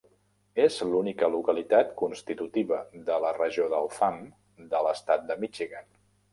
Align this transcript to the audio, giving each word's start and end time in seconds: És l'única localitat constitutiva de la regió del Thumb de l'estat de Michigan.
És 0.61 0.77
l'única 0.93 1.29
localitat 1.35 1.91
constitutiva 1.99 2.81
de 3.11 3.21
la 3.27 3.35
regió 3.37 3.69
del 3.77 3.93
Thumb 3.99 4.67
de 4.75 4.85
l'estat 4.89 5.33
de 5.33 5.41
Michigan. 5.47 5.91